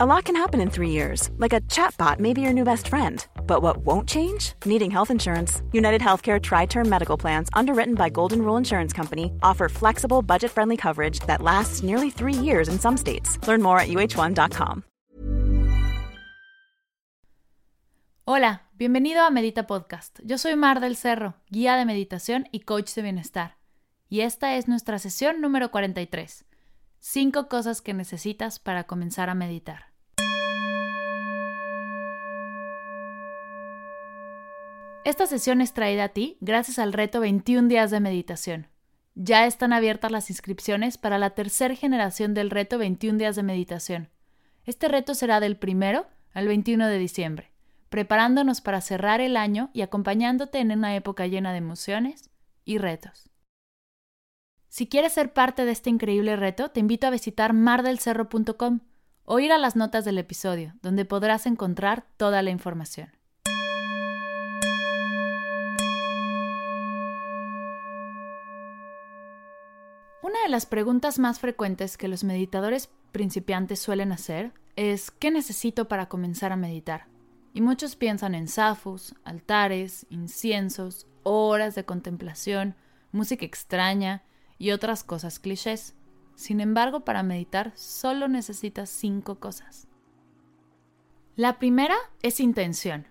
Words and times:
A 0.00 0.06
lot 0.06 0.26
can 0.26 0.36
happen 0.36 0.60
in 0.60 0.70
three 0.70 0.90
years, 0.90 1.28
like 1.38 1.52
a 1.52 1.60
chatbot 1.62 2.20
may 2.20 2.32
be 2.32 2.40
your 2.40 2.52
new 2.52 2.62
best 2.62 2.86
friend. 2.86 3.26
But 3.48 3.62
what 3.62 3.78
won't 3.78 4.08
change? 4.08 4.52
Needing 4.64 4.92
health 4.92 5.10
insurance. 5.10 5.60
United 5.72 6.00
Healthcare 6.00 6.40
Tri 6.40 6.66
Term 6.66 6.88
Medical 6.88 7.16
Plans, 7.18 7.48
underwritten 7.52 7.96
by 7.96 8.08
Golden 8.08 8.42
Rule 8.42 8.56
Insurance 8.56 8.92
Company, 8.92 9.32
offer 9.42 9.68
flexible, 9.68 10.22
budget 10.22 10.52
friendly 10.52 10.76
coverage 10.76 11.18
that 11.26 11.42
lasts 11.42 11.82
nearly 11.82 12.10
three 12.10 12.32
years 12.32 12.68
in 12.68 12.78
some 12.78 12.96
states. 12.96 13.40
Learn 13.48 13.60
more 13.60 13.80
at 13.80 13.88
uh1.com. 13.88 14.84
Hola, 18.24 18.62
bienvenido 18.78 19.26
a 19.26 19.30
Medita 19.30 19.66
Podcast. 19.66 20.20
Yo 20.22 20.38
soy 20.38 20.54
Mar 20.54 20.78
del 20.78 20.94
Cerro, 20.94 21.34
guía 21.50 21.74
de 21.76 21.84
meditación 21.84 22.46
y 22.52 22.60
coach 22.60 22.94
de 22.94 23.02
bienestar. 23.02 23.56
Y 24.08 24.20
esta 24.20 24.54
es 24.54 24.68
nuestra 24.68 25.00
sesión 25.00 25.40
número 25.40 25.72
43. 25.72 26.44
Cinco 27.00 27.48
cosas 27.48 27.80
que 27.80 27.94
necesitas 27.94 28.60
para 28.60 28.84
comenzar 28.84 29.28
a 29.28 29.34
meditar. 29.34 29.87
Esta 35.08 35.26
sesión 35.26 35.62
es 35.62 35.72
traída 35.72 36.04
a 36.04 36.08
ti 36.10 36.36
gracias 36.42 36.78
al 36.78 36.92
reto 36.92 37.20
21 37.20 37.68
días 37.68 37.90
de 37.90 37.98
meditación. 37.98 38.66
Ya 39.14 39.46
están 39.46 39.72
abiertas 39.72 40.12
las 40.12 40.28
inscripciones 40.28 40.98
para 40.98 41.16
la 41.16 41.30
tercera 41.30 41.74
generación 41.74 42.34
del 42.34 42.50
reto 42.50 42.76
21 42.76 43.16
días 43.16 43.34
de 43.34 43.42
meditación. 43.42 44.10
Este 44.66 44.86
reto 44.86 45.14
será 45.14 45.40
del 45.40 45.56
primero 45.56 46.04
al 46.34 46.46
21 46.46 46.88
de 46.88 46.98
diciembre, 46.98 47.50
preparándonos 47.88 48.60
para 48.60 48.82
cerrar 48.82 49.22
el 49.22 49.38
año 49.38 49.70
y 49.72 49.80
acompañándote 49.80 50.58
en 50.58 50.72
una 50.72 50.94
época 50.94 51.26
llena 51.26 51.52
de 51.52 51.58
emociones 51.58 52.28
y 52.66 52.76
retos. 52.76 53.30
Si 54.68 54.88
quieres 54.88 55.14
ser 55.14 55.32
parte 55.32 55.64
de 55.64 55.72
este 55.72 55.88
increíble 55.88 56.36
reto, 56.36 56.68
te 56.68 56.80
invito 56.80 57.06
a 57.06 57.10
visitar 57.10 57.54
mardelcerro.com 57.54 58.80
o 59.24 59.38
ir 59.38 59.52
a 59.52 59.58
las 59.58 59.74
notas 59.74 60.04
del 60.04 60.18
episodio, 60.18 60.74
donde 60.82 61.06
podrás 61.06 61.46
encontrar 61.46 62.04
toda 62.18 62.42
la 62.42 62.50
información. 62.50 63.17
Una 70.28 70.42
de 70.42 70.50
las 70.50 70.66
preguntas 70.66 71.18
más 71.18 71.40
frecuentes 71.40 71.96
que 71.96 72.06
los 72.06 72.22
meditadores 72.22 72.90
principiantes 73.12 73.78
suelen 73.78 74.12
hacer 74.12 74.52
es 74.76 75.10
¿qué 75.10 75.30
necesito 75.30 75.88
para 75.88 76.10
comenzar 76.10 76.52
a 76.52 76.56
meditar? 76.56 77.06
Y 77.54 77.62
muchos 77.62 77.96
piensan 77.96 78.34
en 78.34 78.46
safus, 78.46 79.14
altares, 79.24 80.04
inciensos, 80.10 81.06
horas 81.22 81.74
de 81.74 81.86
contemplación, 81.86 82.74
música 83.10 83.46
extraña 83.46 84.22
y 84.58 84.72
otras 84.72 85.02
cosas 85.02 85.38
clichés. 85.38 85.94
Sin 86.34 86.60
embargo, 86.60 87.06
para 87.06 87.22
meditar 87.22 87.72
solo 87.74 88.28
necesitas 88.28 88.90
cinco 88.90 89.40
cosas. 89.40 89.88
La 91.36 91.58
primera 91.58 91.96
es 92.20 92.38
intención. 92.38 93.06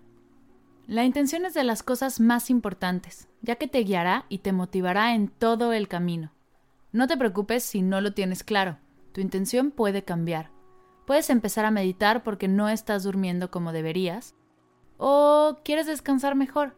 La 0.86 1.04
intención 1.04 1.46
es 1.46 1.54
de 1.54 1.64
las 1.64 1.82
cosas 1.82 2.20
más 2.20 2.48
importantes, 2.48 3.26
ya 3.42 3.56
que 3.56 3.66
te 3.66 3.80
guiará 3.80 4.24
y 4.28 4.38
te 4.38 4.52
motivará 4.52 5.16
en 5.16 5.26
todo 5.26 5.72
el 5.72 5.88
camino. 5.88 6.30
No 6.92 7.06
te 7.06 7.16
preocupes 7.16 7.62
si 7.62 7.82
no 7.82 8.00
lo 8.00 8.12
tienes 8.14 8.44
claro, 8.44 8.78
tu 9.12 9.20
intención 9.20 9.70
puede 9.70 10.04
cambiar. 10.04 10.50
Puedes 11.06 11.30
empezar 11.30 11.64
a 11.64 11.70
meditar 11.70 12.22
porque 12.22 12.48
no 12.48 12.68
estás 12.68 13.02
durmiendo 13.02 13.50
como 13.50 13.72
deberías, 13.72 14.34
o 14.96 15.58
quieres 15.64 15.86
descansar 15.86 16.34
mejor, 16.34 16.74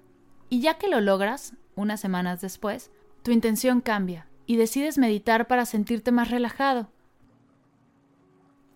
y 0.48 0.60
ya 0.60 0.78
que 0.78 0.88
lo 0.88 1.00
logras, 1.00 1.54
unas 1.76 2.00
semanas 2.00 2.40
después, 2.40 2.90
tu 3.22 3.30
intención 3.30 3.80
cambia 3.80 4.26
y 4.46 4.56
decides 4.56 4.98
meditar 4.98 5.46
para 5.46 5.64
sentirte 5.64 6.12
más 6.12 6.30
relajado. 6.30 6.90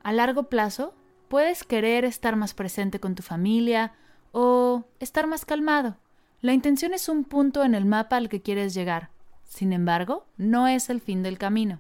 A 0.02 0.12
largo 0.12 0.44
plazo, 0.44 0.94
puedes 1.28 1.64
querer 1.64 2.05
estar 2.05 2.36
más 2.36 2.55
presente 2.55 3.00
con 3.00 3.14
tu 3.14 3.22
familia 3.22 3.92
o 4.32 4.84
estar 5.00 5.27
más 5.27 5.44
calmado. 5.44 5.96
La 6.42 6.52
intención 6.52 6.94
es 6.94 7.08
un 7.08 7.24
punto 7.24 7.64
en 7.64 7.74
el 7.74 7.86
mapa 7.86 8.16
al 8.16 8.28
que 8.28 8.42
quieres 8.42 8.74
llegar. 8.74 9.10
Sin 9.55 9.73
embargo, 9.73 10.27
no 10.37 10.67
es 10.67 10.91
el 10.91 11.01
fin 11.01 11.23
del 11.23 11.39
camino. 11.39 11.79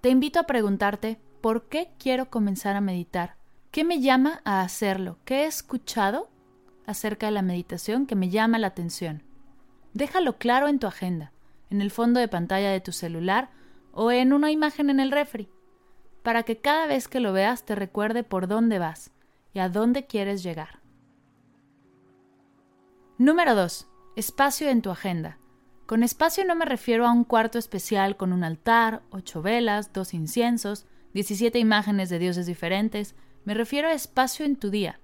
Te 0.00 0.08
invito 0.08 0.40
a 0.40 0.44
preguntarte, 0.44 1.20
¿por 1.42 1.68
qué 1.68 1.90
quiero 1.98 2.30
comenzar 2.30 2.76
a 2.76 2.80
meditar? 2.80 3.36
¿Qué 3.70 3.84
me 3.84 4.00
llama 4.00 4.40
a 4.46 4.62
hacerlo? 4.62 5.18
¿Qué 5.26 5.42
he 5.42 5.46
escuchado 5.46 6.30
acerca 6.86 7.26
de 7.26 7.32
la 7.32 7.42
meditación 7.42 8.06
que 8.06 8.16
me 8.16 8.30
llama 8.30 8.58
la 8.58 8.68
atención? 8.68 9.22
Déjalo 9.92 10.38
claro 10.38 10.66
en 10.68 10.78
tu 10.78 10.86
agenda 10.86 11.30
en 11.68 11.82
el 11.82 11.90
fondo 11.90 12.20
de 12.20 12.28
pantalla 12.28 12.70
de 12.70 12.80
tu 12.80 12.92
celular 12.92 13.50
o 13.92 14.10
en 14.10 14.32
una 14.32 14.50
imagen 14.50 14.88
en 14.88 14.98
el 14.98 15.12
refri, 15.12 15.50
para 16.22 16.42
que 16.42 16.56
cada 16.56 16.86
vez 16.86 17.06
que 17.06 17.20
lo 17.20 17.34
veas 17.34 17.66
te 17.66 17.74
recuerde 17.74 18.24
por 18.24 18.48
dónde 18.48 18.78
vas 18.78 19.10
y 19.52 19.58
a 19.58 19.68
dónde 19.68 20.06
quieres 20.06 20.42
llegar. 20.42 20.80
Número 23.18 23.54
2. 23.54 23.88
Espacio 24.16 24.70
en 24.70 24.80
tu 24.80 24.90
agenda. 24.90 25.38
Con 25.86 26.02
espacio 26.02 26.44
no 26.44 26.54
me 26.54 26.64
refiero 26.64 27.06
a 27.06 27.12
un 27.12 27.24
cuarto 27.24 27.58
especial 27.58 28.16
con 28.16 28.32
un 28.32 28.44
altar, 28.44 29.02
ocho 29.10 29.42
velas, 29.42 29.92
dos 29.92 30.14
inciensos, 30.14 30.86
17 31.12 31.58
imágenes 31.58 32.08
de 32.08 32.18
dioses 32.18 32.46
diferentes. 32.46 33.14
Me 33.44 33.54
refiero 33.54 33.88
a 33.88 33.92
espacio 33.92 34.46
en 34.46 34.56
tu 34.56 34.70
día. 34.70 35.00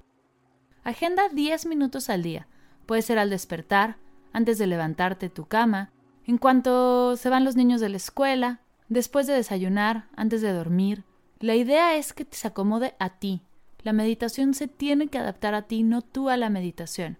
Agenda 0.84 1.28
10 1.28 1.66
minutos 1.66 2.08
al 2.08 2.22
día. 2.22 2.46
Puede 2.86 3.02
ser 3.02 3.18
al 3.18 3.30
despertar, 3.30 3.98
antes 4.32 4.58
de 4.58 4.66
levantarte 4.66 5.28
tu 5.28 5.46
cama, 5.46 5.90
en 6.24 6.38
cuanto 6.38 7.16
se 7.16 7.28
van 7.28 7.44
los 7.44 7.56
niños 7.56 7.80
de 7.80 7.88
la 7.88 7.96
escuela, 7.96 8.60
después 8.88 9.26
de 9.26 9.34
desayunar, 9.34 10.08
antes 10.14 10.42
de 10.42 10.52
dormir, 10.52 11.04
la 11.40 11.54
idea 11.54 11.96
es 11.96 12.12
que 12.12 12.24
te 12.24 12.36
se 12.36 12.48
acomode 12.48 12.94
a 12.98 13.18
ti. 13.18 13.42
La 13.82 13.92
meditación 13.92 14.54
se 14.54 14.68
tiene 14.68 15.08
que 15.08 15.18
adaptar 15.18 15.54
a 15.54 15.62
ti, 15.62 15.82
no 15.82 16.02
tú 16.02 16.28
a 16.30 16.36
la 16.36 16.50
meditación. 16.50 17.18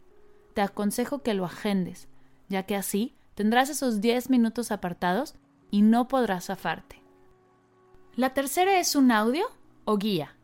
Te 0.55 0.61
aconsejo 0.61 1.23
que 1.23 1.35
lo 1.35 1.45
agendes, 1.45 2.09
ya 2.49 2.65
que 2.65 2.77
así 2.77 3.18
tendrás 3.39 3.71
esos 3.71 4.01
10 4.01 4.31
minutos 4.31 4.73
apartados 4.73 5.37
y 5.71 5.83
no 5.83 6.09
podrás 6.09 6.47
zafarte. 6.47 7.01
La 8.17 8.35
tercera 8.35 8.81
es 8.81 8.97
un 8.97 9.13
audio 9.13 9.47
o 9.85 9.97
guía. 9.97 10.35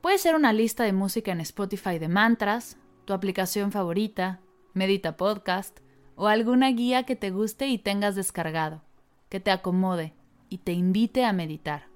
Puede 0.00 0.18
ser 0.18 0.36
una 0.36 0.52
lista 0.52 0.84
de 0.84 0.92
música 0.92 1.32
en 1.32 1.40
Spotify 1.40 1.98
de 1.98 2.06
mantras, 2.06 2.76
tu 3.06 3.12
aplicación 3.12 3.72
favorita, 3.72 4.38
Medita 4.72 5.16
Podcast, 5.16 5.80
o 6.14 6.28
alguna 6.28 6.70
guía 6.70 7.02
que 7.02 7.16
te 7.16 7.32
guste 7.32 7.66
y 7.66 7.76
tengas 7.76 8.14
descargado, 8.14 8.82
que 9.30 9.40
te 9.40 9.50
acomode 9.50 10.14
y 10.48 10.58
te 10.58 10.74
invite 10.74 11.24
a 11.24 11.32
meditar. 11.32 11.88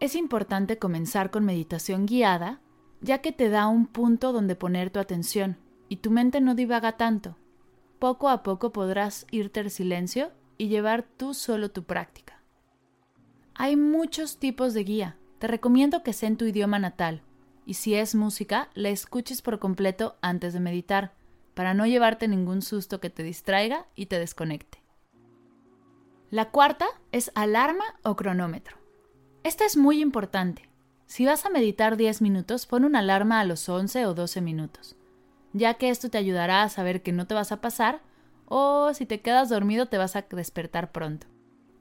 Es 0.00 0.16
importante 0.16 0.78
comenzar 0.78 1.30
con 1.30 1.46
meditación 1.46 2.04
guiada, 2.04 2.60
ya 3.00 3.22
que 3.22 3.32
te 3.32 3.48
da 3.48 3.68
un 3.68 3.86
punto 3.86 4.34
donde 4.34 4.54
poner 4.54 4.90
tu 4.90 4.98
atención 4.98 5.56
y 5.88 5.96
tu 5.96 6.10
mente 6.10 6.42
no 6.42 6.54
divaga 6.54 6.98
tanto. 6.98 7.38
Poco 7.98 8.28
a 8.28 8.42
poco 8.42 8.72
podrás 8.72 9.26
irte 9.30 9.60
al 9.60 9.70
silencio 9.70 10.30
y 10.56 10.68
llevar 10.68 11.02
tú 11.02 11.34
solo 11.34 11.70
tu 11.70 11.84
práctica. 11.84 12.42
Hay 13.54 13.76
muchos 13.76 14.38
tipos 14.38 14.74
de 14.74 14.84
guía. 14.84 15.16
Te 15.38 15.48
recomiendo 15.48 16.02
que 16.02 16.12
sea 16.12 16.28
en 16.28 16.36
tu 16.36 16.44
idioma 16.44 16.78
natal, 16.78 17.22
y 17.66 17.74
si 17.74 17.94
es 17.94 18.14
música, 18.14 18.70
la 18.74 18.88
escuches 18.88 19.42
por 19.42 19.58
completo 19.58 20.16
antes 20.20 20.52
de 20.52 20.60
meditar 20.60 21.12
para 21.54 21.74
no 21.74 21.86
llevarte 21.86 22.28
ningún 22.28 22.62
susto 22.62 23.00
que 23.00 23.10
te 23.10 23.24
distraiga 23.24 23.86
y 23.96 24.06
te 24.06 24.18
desconecte. 24.18 24.80
La 26.30 26.50
cuarta 26.50 26.86
es 27.10 27.32
alarma 27.34 27.84
o 28.04 28.14
cronómetro. 28.14 28.76
Esta 29.42 29.64
es 29.64 29.76
muy 29.76 30.00
importante. 30.00 30.68
Si 31.06 31.26
vas 31.26 31.44
a 31.46 31.50
meditar 31.50 31.96
10 31.96 32.22
minutos, 32.22 32.66
pon 32.66 32.84
una 32.84 33.00
alarma 33.00 33.40
a 33.40 33.44
los 33.44 33.68
11 33.68 34.06
o 34.06 34.14
12 34.14 34.40
minutos, 34.40 34.94
ya 35.58 35.74
que 35.74 35.90
esto 35.90 36.08
te 36.08 36.18
ayudará 36.18 36.62
a 36.62 36.68
saber 36.68 37.02
que 37.02 37.12
no 37.12 37.26
te 37.26 37.34
vas 37.34 37.52
a 37.52 37.60
pasar 37.60 38.00
o 38.46 38.94
si 38.94 39.06
te 39.06 39.20
quedas 39.20 39.48
dormido 39.48 39.86
te 39.86 39.98
vas 39.98 40.16
a 40.16 40.22
despertar 40.22 40.92
pronto. 40.92 41.26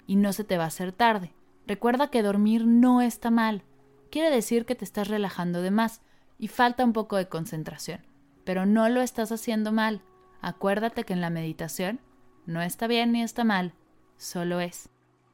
Y 0.06 0.16
no 0.16 0.34
se 0.34 0.44
te 0.44 0.58
va 0.58 0.66
a 0.66 0.68
hacer 0.68 0.92
tarde. 0.92 1.34
Recuerda 1.66 2.10
que 2.10 2.24
dormir 2.24 2.66
no 2.66 3.02
está 3.02 3.32
mal. 3.32 3.64
Quiere 4.10 4.30
decir 4.30 4.66
que 4.66 4.76
te 4.76 4.86
estás 4.86 5.08
relajando 5.08 5.62
de 5.62 5.72
más 5.72 6.02
y 6.38 6.48
falta 6.48 6.84
un 6.84 6.94
poco 6.94 7.18
de 7.18 7.28
concentración 7.28 8.08
pero 8.48 8.66
no 8.66 8.88
lo 8.88 9.02
estás 9.02 9.34
haciendo 9.34 9.74
mal. 9.74 10.02
Acuérdate 10.40 11.04
que 11.04 11.12
en 11.12 11.20
la 11.20 11.30
meditación 11.30 12.00
no 12.46 12.62
está 12.62 12.88
bien 12.88 13.12
ni 13.12 13.22
está 13.22 13.44
mal, 13.44 13.74
solo 14.16 14.62
es. 14.62 14.88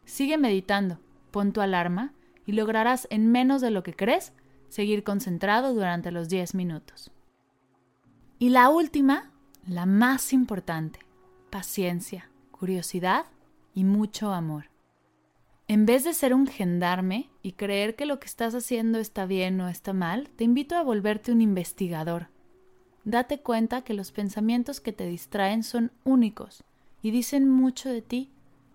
Sigue 0.03 0.39
meditando, 0.39 0.97
pon 1.29 1.53
tu 1.53 1.61
alarma 1.61 2.11
y 2.47 2.53
lograrás 2.53 3.07
en 3.11 3.31
menos 3.31 3.61
de 3.61 3.69
lo 3.69 3.83
que 3.83 3.93
crees 3.93 4.33
seguir 4.67 5.03
concentrado 5.03 5.75
durante 5.75 6.09
los 6.09 6.27
10 6.27 6.55
minutos. 6.55 7.11
Y 8.43 8.49
la 8.49 8.69
última, 8.69 9.31
la 9.65 9.85
más 9.85 10.33
importante, 10.33 10.99
paciencia, 11.49 12.29
curiosidad 12.51 13.23
y 13.73 13.85
mucho 13.85 14.33
amor. 14.33 14.65
En 15.69 15.85
vez 15.85 16.03
de 16.03 16.13
ser 16.13 16.33
un 16.33 16.47
gendarme 16.47 17.29
y 17.41 17.53
creer 17.53 17.95
que 17.95 18.05
lo 18.05 18.19
que 18.19 18.25
estás 18.25 18.53
haciendo 18.53 18.99
está 18.99 19.25
bien 19.25 19.61
o 19.61 19.69
está 19.69 19.93
mal, 19.93 20.27
te 20.35 20.43
invito 20.43 20.75
a 20.75 20.83
volverte 20.83 21.31
un 21.31 21.39
investigador, 21.39 22.27
Date 23.05 23.39
cuenta 23.39 23.81
que 23.83 23.93
los 23.93 24.11
pensamientos 24.11 24.81
que 24.81 24.91
te 24.91 25.05
distraen 25.05 25.63
son 25.63 25.93
únicos 26.03 26.65
y 27.01 27.11
dicen 27.11 27.49
mucho 27.49 27.87
de 27.87 28.01
ti. 28.01 28.29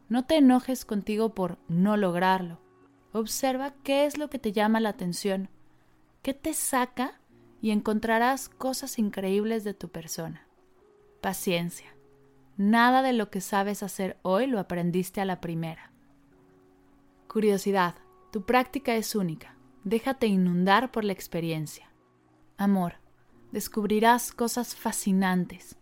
No 0.09 0.25
te 0.25 0.38
enojes 0.38 0.87
contigo 0.87 1.35
por 1.35 1.59
no 1.69 1.99
lograrlo. 1.99 2.59
Observa 3.12 3.75
qué 3.85 4.06
es 4.06 4.17
lo 4.17 4.31
que 4.31 4.38
te 4.38 4.53
llama 4.53 4.81
la 4.81 4.88
atención. 4.88 5.50
¿Qué 6.23 6.32
te 6.32 6.55
saca? 6.55 7.18
Y 7.61 7.71
encontrarás 7.71 8.49
cosas 8.49 8.99
increíbles 8.99 9.65
de 9.65 9.75
tu 9.75 9.89
persona. 9.89 10.47
Paciencia. 11.21 11.95
Nada 12.57 13.03
de 13.03 13.13
lo 13.13 13.31
que 13.31 13.41
sabes 13.41 13.83
hacer 13.83 14.19
hoy 14.23 14.47
lo 14.47 14.59
aprendiste 14.59 15.21
a 15.21 15.25
la 15.25 15.41
primera. 15.41 15.93
Curiosidad. 17.29 17.95
Tu 18.33 18.45
práctica 18.45 18.95
es 18.95 19.15
única. 19.15 19.57
Déjate 19.85 20.27
inundar 20.27 20.91
por 20.91 21.05
la 21.05 21.13
experiencia. 21.13 21.91
Amor. 22.57 22.95
Descubrirás 23.53 24.33
cosas 24.33 24.75
fascinantes. 24.75 25.77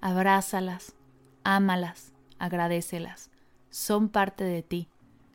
Abrázalas, 0.00 0.94
ámalas, 1.44 2.12
agradecelas. 2.38 3.30
Son 3.70 4.08
parte 4.08 4.44
de 4.44 4.62
ti. 4.62 4.88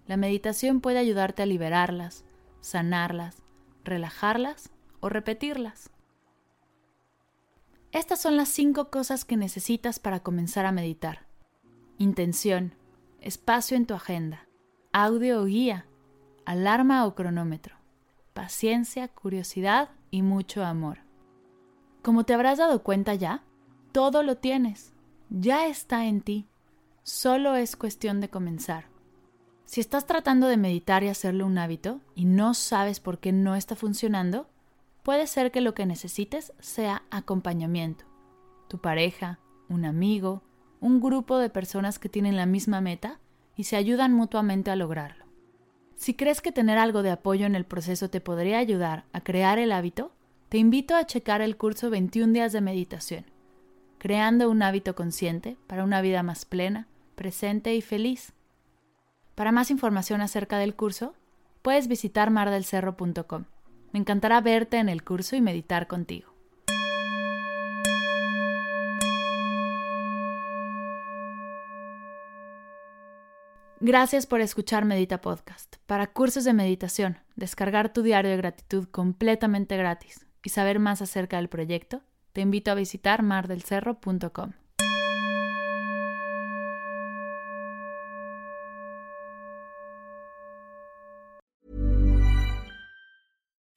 La 0.07 0.17
meditación 0.17 0.81
puede 0.81 0.99
ayudarte 0.99 1.41
a 1.41 1.45
liberarlas, 1.45 2.25
sanarlas, 2.59 3.41
relajarlas 3.83 4.71
o 5.01 5.09
repetirlas. 5.09 5.89
Estas 7.91 8.21
son 8.21 8.37
las 8.37 8.47
cinco 8.47 8.89
cosas 8.89 9.25
que 9.25 9.35
necesitas 9.35 9.99
para 9.99 10.21
comenzar 10.21 10.65
a 10.65 10.71
meditar. 10.71 11.25
Intención, 11.97 12.73
espacio 13.19 13.75
en 13.75 13.85
tu 13.85 13.93
agenda, 13.93 14.47
audio 14.93 15.41
o 15.41 15.45
guía, 15.45 15.85
alarma 16.45 17.05
o 17.05 17.15
cronómetro, 17.15 17.75
paciencia, 18.33 19.09
curiosidad 19.09 19.89
y 20.09 20.21
mucho 20.21 20.63
amor. 20.63 20.99
Como 22.01 22.23
te 22.23 22.33
habrás 22.33 22.57
dado 22.57 22.81
cuenta 22.81 23.13
ya, 23.13 23.43
todo 23.91 24.23
lo 24.23 24.37
tienes, 24.37 24.93
ya 25.29 25.67
está 25.67 26.05
en 26.05 26.21
ti, 26.21 26.47
solo 27.03 27.55
es 27.55 27.75
cuestión 27.75 28.21
de 28.21 28.29
comenzar. 28.29 28.85
Si 29.65 29.79
estás 29.79 30.05
tratando 30.05 30.47
de 30.47 30.57
meditar 30.57 31.03
y 31.03 31.09
hacerlo 31.09 31.45
un 31.45 31.57
hábito 31.57 32.01
y 32.15 32.25
no 32.25 32.53
sabes 32.53 32.99
por 32.99 33.19
qué 33.19 33.31
no 33.31 33.55
está 33.55 33.75
funcionando, 33.75 34.49
puede 35.03 35.27
ser 35.27 35.51
que 35.51 35.61
lo 35.61 35.73
que 35.73 35.85
necesites 35.85 36.53
sea 36.59 37.03
acompañamiento. 37.11 38.05
Tu 38.67 38.79
pareja, 38.79 39.39
un 39.69 39.85
amigo, 39.85 40.43
un 40.79 40.99
grupo 40.99 41.37
de 41.37 41.49
personas 41.49 41.99
que 41.99 42.09
tienen 42.09 42.35
la 42.35 42.45
misma 42.45 42.81
meta 42.81 43.19
y 43.55 43.65
se 43.65 43.75
ayudan 43.75 44.13
mutuamente 44.13 44.71
a 44.71 44.75
lograrlo. 44.75 45.25
Si 45.95 46.15
crees 46.15 46.41
que 46.41 46.51
tener 46.51 46.77
algo 46.77 47.03
de 47.03 47.11
apoyo 47.11 47.45
en 47.45 47.55
el 47.55 47.65
proceso 47.65 48.09
te 48.09 48.21
podría 48.21 48.57
ayudar 48.57 49.05
a 49.13 49.21
crear 49.21 49.59
el 49.59 49.71
hábito, 49.71 50.11
te 50.49 50.57
invito 50.57 50.95
a 50.95 51.05
checar 51.05 51.41
el 51.41 51.57
curso 51.57 51.89
21 51.89 52.33
días 52.33 52.51
de 52.53 52.61
meditación, 52.61 53.25
creando 53.99 54.49
un 54.49 54.63
hábito 54.63 54.95
consciente 54.95 55.57
para 55.67 55.83
una 55.83 56.01
vida 56.01 56.23
más 56.23 56.45
plena, 56.45 56.87
presente 57.15 57.75
y 57.75 57.81
feliz. 57.81 58.33
Para 59.35 59.51
más 59.51 59.69
información 59.69 60.21
acerca 60.21 60.57
del 60.57 60.75
curso, 60.75 61.13
puedes 61.61 61.87
visitar 61.87 62.31
mardelcerro.com. 62.31 63.45
Me 63.91 63.99
encantará 63.99 64.41
verte 64.41 64.77
en 64.77 64.89
el 64.89 65.03
curso 65.03 65.35
y 65.35 65.41
meditar 65.41 65.87
contigo. 65.87 66.31
Gracias 73.83 74.27
por 74.27 74.41
escuchar 74.41 74.85
Medita 74.85 75.21
Podcast. 75.21 75.77
Para 75.87 76.13
cursos 76.13 76.43
de 76.43 76.53
meditación, 76.53 77.17
descargar 77.35 77.91
tu 77.91 78.03
diario 78.03 78.29
de 78.29 78.37
gratitud 78.37 78.87
completamente 78.87 79.75
gratis 79.75 80.27
y 80.43 80.49
saber 80.49 80.77
más 80.77 81.01
acerca 81.01 81.37
del 81.37 81.49
proyecto, 81.49 82.03
te 82.31 82.41
invito 82.41 82.69
a 82.69 82.75
visitar 82.75 83.23
mardelcerro.com. 83.23 84.51